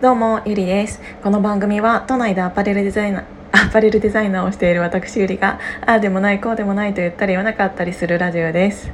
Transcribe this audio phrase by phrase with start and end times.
[0.00, 0.98] どうもゆりです。
[1.22, 3.24] この番組は都内でアパレルデザイナー
[3.68, 8.90] アパレルデザイナーをしている私ゆりがああでもないこうでもないと言ったり言わなかったりするラジオです。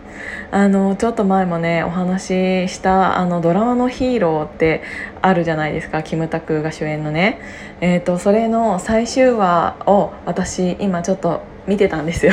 [0.51, 4.83] あのちょっと前もねお話ししたあのドラマのヒーローって
[5.23, 6.03] あるじゃないですか。
[6.03, 7.39] キムタクが主演のね。
[7.81, 12.33] えっ、ー、とそれの最終話を私今ちょっと見てたんですよ。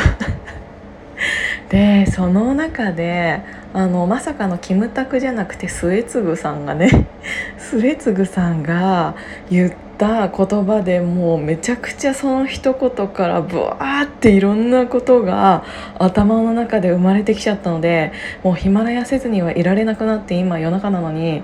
[1.69, 3.41] でその中で
[3.73, 7.07] あのまさかのキムタクじゃなくて末次さんがね
[7.57, 9.15] 末次さんが
[9.49, 15.63] 言った言葉でもうめちゃくちゃその一言からブワーっていろんなことが
[15.97, 18.11] 頭の中で生まれてきちゃったので
[18.43, 21.41] もうヒマラヤせずにはいられなくなって今夜中なのに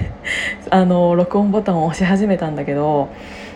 [0.70, 3.08] あの録音ボタンを押し始めたんだけど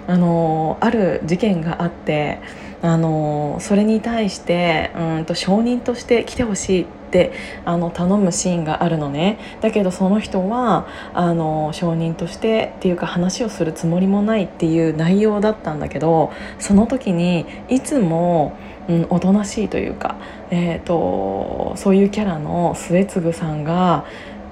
[0.06, 2.40] あのある事件があって。
[2.84, 7.32] あのそれに対してうんと証人として来てほしいって
[7.64, 9.38] あの頼むシーンがあるのね。
[9.60, 18.56] だけどその人はあの証人としてっていうか話をするつもりもないっていう内容だったんだけどその時にいつも、
[18.88, 20.16] うん、おとなしいというか、
[20.50, 24.04] えーと、そういうキャラの末次さんが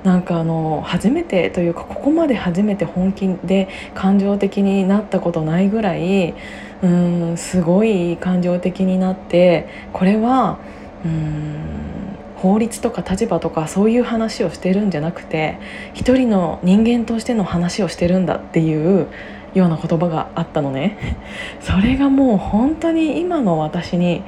[0.04, 6.34] なんかあの初めてというかここまで初めて本気で感情的になったことないぐらい
[6.82, 10.58] うんすごい感情的になってこれは
[11.04, 11.99] うん
[12.40, 15.58] 法律とか立場とかそういう話をしてるんじゃなくて
[15.92, 19.08] 一人の人間としての話をしてるんだっていう
[19.52, 20.96] ような言葉があったのね。
[21.60, 24.22] それがもう本当に今の私に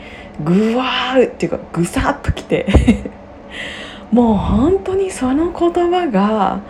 [0.44, 2.66] ぐわーっていうかぐさっときて。
[4.12, 6.60] もう本当にその言葉が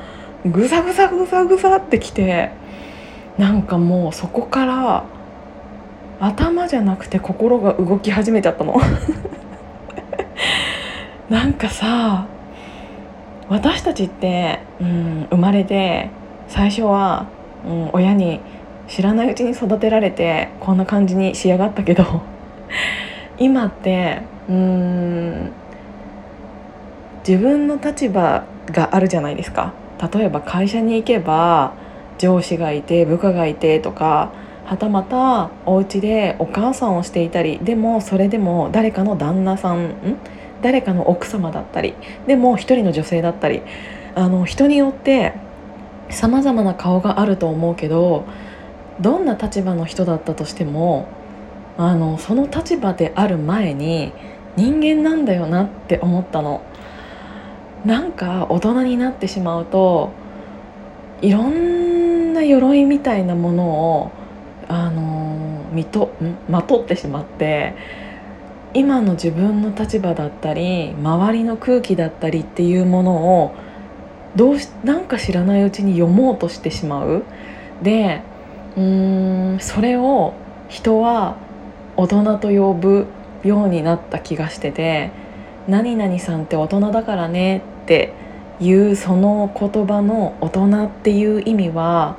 [0.46, 2.50] ぐさぐさぐさぐさってきて
[3.36, 5.04] なんかもうそこから
[6.20, 8.80] 頭じゃなくて心が動き始めちゃったの。
[11.32, 12.26] なんかさ
[13.48, 16.10] 私たちって、うん、生まれて
[16.46, 17.26] 最初は、
[17.64, 18.40] うん、親に
[18.86, 22.04] 知らないうちに育てられてこんな感じに仕上がったけど
[23.40, 25.52] 今ってうん
[27.26, 29.72] 自分の立場があるじゃないですか。
[30.12, 31.72] 例えば会社に行けば
[32.18, 34.32] 上司がいて部下がいてとか
[34.66, 39.94] はたまたお家でお母さんをしていたりでもそれでも誰かの旦那さんん
[40.62, 41.94] 誰かの奥様だったり
[42.26, 43.62] でも一人の女性だったり
[44.14, 45.34] あの人によって
[46.08, 48.24] さまざまな顔があると思うけど
[49.00, 51.08] どんな立場の人だったとしても
[51.76, 54.12] あのその立場である前に
[54.56, 56.62] 人間なんだよなって思ったの。
[57.86, 60.12] なんか大人になってしまうと
[61.20, 63.64] いろんな鎧みたいなもの
[63.98, 64.10] を
[64.68, 66.12] あのみと
[66.48, 67.74] まとってしまって
[68.74, 73.54] 今の自分の立場だったり周りの空気だったりっていうものを
[74.34, 77.24] どうしなんか知らないうちに読もうとしてしまう。
[77.82, 78.22] で
[78.76, 80.32] うーんそれを
[80.68, 81.36] 人は
[81.96, 83.06] 大人と呼ぶ
[83.44, 85.10] ようになった気がしてて
[85.68, 88.14] 「何々さんって大人だからね」って
[88.60, 92.16] いうその言葉の大人っていう意味は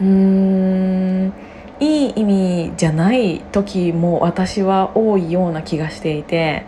[0.00, 1.32] うーん
[1.80, 6.64] いい意味じゃない時も私は多いような気がしていて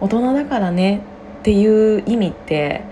[0.00, 1.02] 大人だからね
[1.40, 2.82] っていう意味って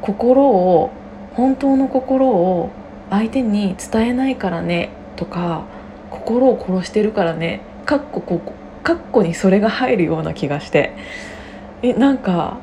[0.00, 0.90] 心を
[1.34, 2.70] 本当の心を
[3.10, 5.64] 相手に伝えないからねとか
[6.10, 8.40] 心を殺してるからねかっここ
[8.82, 10.96] かっこにそれが入るような気がして
[11.82, 12.58] えなんか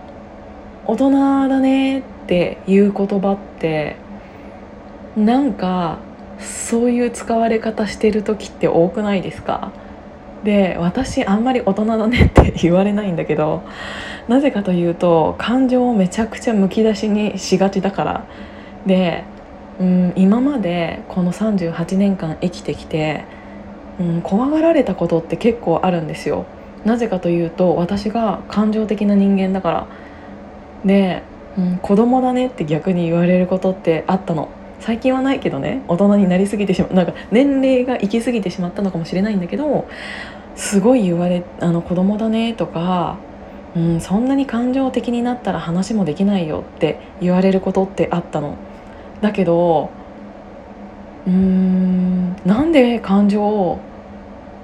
[0.86, 3.98] 大人だねっていう言葉って
[5.16, 6.00] なんか
[6.40, 9.72] そういう使われ方してる時って多くないですか？
[10.44, 13.64] で私あんまり大人だねって言われないんだけど
[14.28, 18.26] なぜかというと感情をめちゃくちゃむき出しにしがちだから。
[18.86, 19.24] で、
[19.80, 23.24] うん、今までこの38年間生きてきて、
[24.00, 26.46] うん、怖がられたことって結構あるんですよ。
[26.84, 29.88] なぜかというと私が感情的な人間だから。
[30.84, 31.24] で、
[31.58, 34.50] うん、子供だねって逆に言われることってあったの。
[34.84, 39.88] 最近はないけどね大人になりすぎてしまうなんか年齢が行き過ぎてしまったのかもしれないんだけど
[40.58, 43.18] すごい言われあの子供だねとか、
[43.78, 48.58] うん、そんなに感情的になったら話もできないよって言われることってあったの。
[49.22, 49.90] だけど
[51.26, 53.80] うーんなんで感情を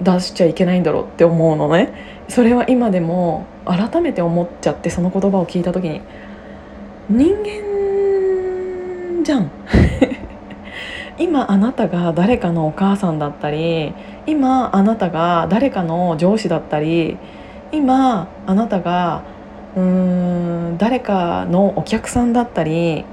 [0.01, 1.93] 出しちゃいけないんだろうって思うのね。
[2.27, 6.01] それは今でも改めて思っちゃってその言葉を聞いた時に。
[7.09, 9.49] 人間じゃん。
[11.19, 13.93] 今あなたが誰かのお母さんだったり
[14.25, 17.17] 今あなたが誰かの上司だったり
[17.71, 19.23] 今あなたが
[19.75, 19.83] うー
[20.71, 23.05] ん誰かのお客さんだったり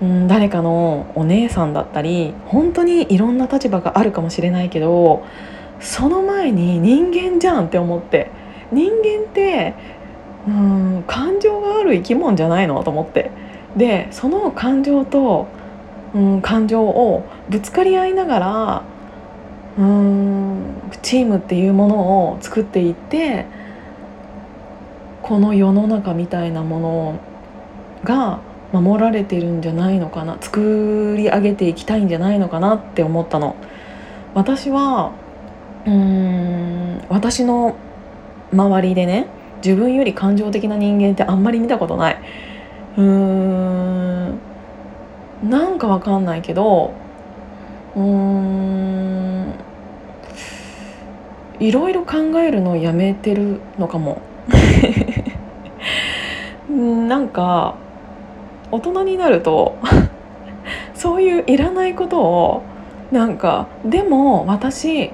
[0.00, 5.24] うん、誰かのお姉さんだったり本当にいろんな立場があるかもしれないけど
[5.78, 8.30] その前に人間じゃんって思って
[8.72, 9.74] 人間って
[10.48, 13.30] うん感情がある生き物じゃないのと思って
[13.76, 15.46] でその感情と、
[16.14, 18.82] うん、感情をぶつかり合いながら
[19.78, 21.96] うんチームっていうもの
[22.30, 23.46] を作っていって
[25.22, 27.20] この世の中みたいなもの
[28.02, 28.40] が
[28.72, 33.56] 守られてるんじゃないのかな作り上げていきたいんじゃないのかなって思ったの。
[34.34, 35.12] 私は
[35.86, 37.76] うーん私の
[38.52, 39.26] 周りでね
[39.62, 42.18] 自分より感情的な人間ってあんまり見たことない。
[42.96, 44.49] うーん。
[45.42, 46.92] なんかわかんないけど
[47.96, 49.54] うーん
[51.58, 54.20] いろいろ考えるのをやめてるのかも。
[56.70, 57.74] なんか
[58.70, 59.76] 大人になると
[60.94, 62.62] そういういらないことを
[63.10, 65.10] なんかでも私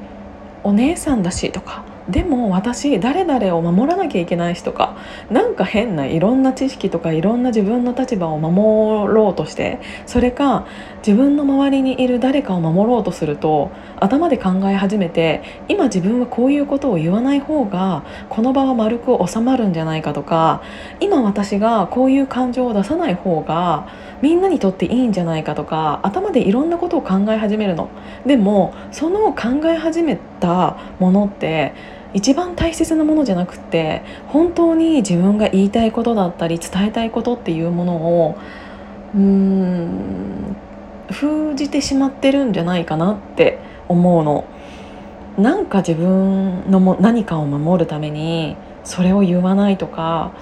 [0.63, 4.97] お姉さんだしとかでも私誰々を守らなきゃいけないしとか
[5.31, 10.67] なんか変ないろんな知識とかいろんな自分の立場を守ろうとしてそれか
[11.07, 13.71] 自分の周りにいる誰かを守ろうとすると
[14.01, 20.65] 頭で考え始めて今自分はこういうことを言わない方がこの場は丸く収まるんじゃないかとか
[20.99, 23.87] 今私がこういう感情を出さない方が
[24.21, 27.89] みんなにとっていいんじゃないかとか頭でいろんなことを考え始めるの。
[28.25, 31.73] でもその考え始めたものって
[32.15, 38.39] 一番大切なものじゃなくって本当に自分が言いたいことだったり伝えたいことっていうものを
[39.15, 40.56] うーん
[41.11, 43.59] 封じてしまってるんじゃないかなって
[43.89, 44.45] 思うの。
[45.39, 50.33] なんか自分のも何かを守るためにそれを言わないとか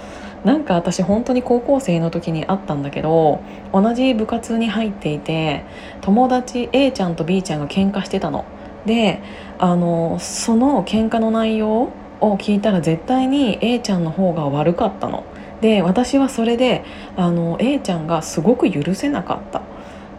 [0.45, 3.41] なんか私本当に高校生の時にあったんだけど
[3.73, 5.65] 同じ部活に入っていて
[6.01, 8.45] 友達 A ちゃんと B ちゃんが喧嘩してたの。
[8.87, 9.23] で
[9.59, 11.91] あのその喧嘩の内容
[12.21, 15.25] を聞いたら絶対に A ちゃんの方が悪かったの。
[15.61, 16.85] で私はそれで
[17.17, 19.63] あの A ちゃんがすごく許せなかった。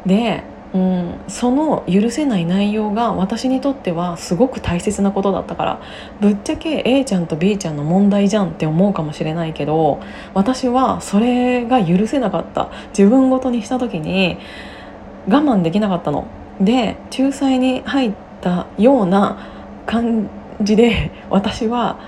[0.05, 0.43] で、
[0.73, 5.81] うん、その許せない内容が私にとってはすごく大切なことだったから
[6.19, 10.01] ぶっちゃけ A ちゃんと B ちゃんの問題じゃんって思うかもしれないけど
[10.33, 12.71] 私はそれが許せなかった。
[12.89, 14.37] 自分ごとにした時に
[15.27, 16.27] 我慢できなかったの。
[16.59, 19.37] で仲裁に入ったような
[19.85, 20.29] 感
[20.61, 21.99] じで私は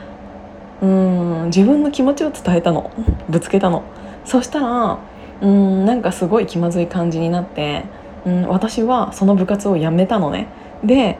[0.82, 2.92] うん自分の気持ちを伝えたの。
[3.30, 3.84] ぶつけたの。
[4.26, 5.00] そしたら
[5.42, 7.86] うんなんかすごい気まずい感じになって
[8.26, 10.48] うん私はその部活を辞めたのね。
[10.84, 11.20] で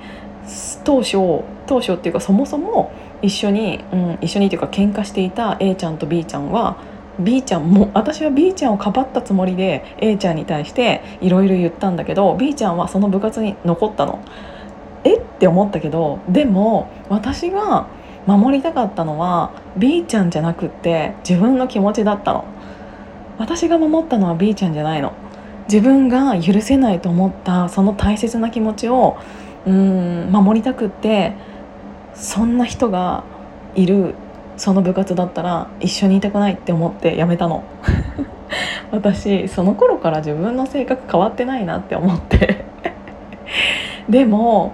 [0.84, 2.92] 当初当初っていうかそもそも
[3.22, 6.78] 一緒に、うん、一緒にっていうか喧嘩していた A ちゃんと B ちゃんは
[7.20, 14.20] B ちゃんも私は B ちゃんをかばったつもりで A ちゃんに対していろいろ言ったんだけど B ちゃんはその部活に残ったの。
[15.04, 15.18] え？
[15.18, 17.88] って思ったけどでも私が
[18.26, 22.46] 守りたかったのは B ちゃんじゃなくって自分の気持ちだったの。
[23.38, 25.14] 私が守ったのは B ちゃんじゃないの。
[25.68, 29.18] 自分が許せないと思ったその大切な気持ちを
[29.66, 31.34] うん守りたくって
[32.14, 33.26] そんな人が
[33.76, 34.16] いる
[34.56, 37.64] その部活だったら一緒にいたくないって思ってやめたの。
[38.92, 42.66] 私その頃から自分の性格変わってないなって思って。
[44.10, 44.72] でも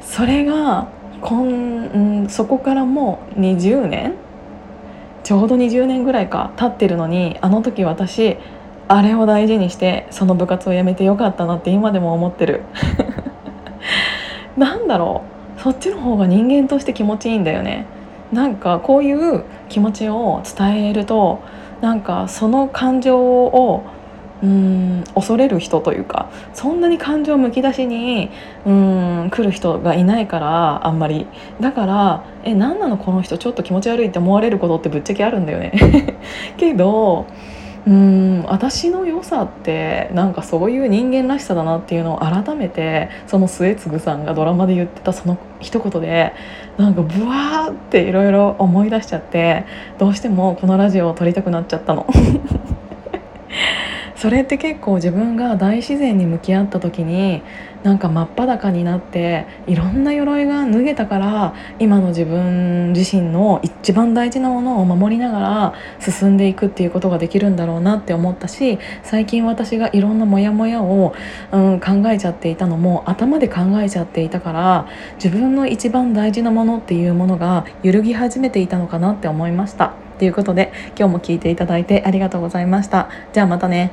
[0.00, 0.86] それが
[1.20, 4.14] こ、ん、そこからもう20年
[5.24, 8.36] ちょうど20年ぐらいか経ってるのにあの時私
[8.88, 12.62] あれを大事にしてその部活を辞めてよかったなって今でも思ってる。
[14.56, 15.22] なんだろ
[15.58, 15.60] う。
[15.60, 17.86] そっちの方が人間として気持ちいいんだよね。
[18.32, 21.40] なんかこういう気持ちを伝えると
[21.80, 23.82] なんかその感情を
[24.42, 28.30] うん恐れる人というかそんなに感情むき出しに
[28.66, 31.26] うん来る人がいないからあんまり
[31.60, 35.72] だからえ何なのこの人ちょっと気持ち悪いって思われることってぶっちゃけあるんだよね
[36.58, 37.26] けど
[37.86, 46.32] うん私の良さってなんかそういう人間らしさだなっていうのを改めてその末継さんがドラマで言ってたその一言で
[46.78, 49.64] なんかブワーっていろいろ思い出しちゃって
[49.98, 52.06] どうしてもこのラジオを撮りたくなっちゃったの。
[54.24, 57.42] それって結構自分が大自然に向き合った時に
[57.82, 71.14] なんか真っ裸になっていろんな鎧が脱げたから今の自分自身の一番大事なものを守りながら進んでいくっていうことができるんだろうなって思ったし最近私がいろんなモヤモヤを、
[71.52, 79.92] うん、考えちゃっていたのも頭で考えちゃっていたから自分の一番大事なものっていうものが揺るぎ始めていたのかなって思いました。
[80.18, 83.10] ということで今日も聞いていただいてありがとうございました。
[83.34, 83.92] じゃあまたね。